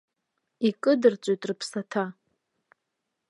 [0.67, 2.03] Икыдырҵоит рыԥсаҭа!